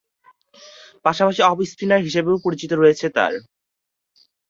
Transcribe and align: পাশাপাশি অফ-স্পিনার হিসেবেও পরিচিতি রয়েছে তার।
পাশাপাশি 1.05 1.41
অফ-স্পিনার 1.43 2.05
হিসেবেও 2.07 2.43
পরিচিতি 2.45 2.75
রয়েছে 2.75 3.05
তার। 3.15 3.33